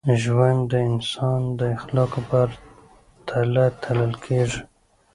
[0.21, 2.39] ژوند د انسان د اخلاقو په
[3.27, 4.61] تله تلل کېږي.